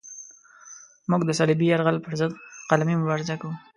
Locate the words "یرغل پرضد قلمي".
1.69-2.95